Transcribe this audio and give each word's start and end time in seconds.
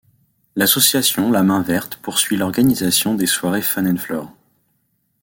L'association 0.55 1.29
La 1.31 1.43
Main 1.43 1.61
Verte 1.61 1.97
poursuit 1.97 2.35
l'organisation 2.35 3.13
des 3.13 3.27
soirées 3.27 3.61
Fun 3.61 3.95
& 3.95 3.97
Floor. 3.97 4.33